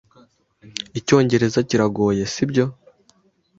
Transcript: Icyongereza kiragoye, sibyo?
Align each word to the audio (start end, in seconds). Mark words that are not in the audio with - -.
Icyongereza 0.99 1.59
kiragoye, 1.69 2.23
sibyo? 2.33 2.65